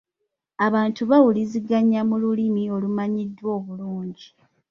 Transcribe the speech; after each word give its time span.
Abantu 0.67 1.01
bawuliziganya 1.09 2.01
mu 2.09 2.15
lulimi 2.21 2.63
olumanyiddwa 2.75 3.47
obulungi. 3.57 4.27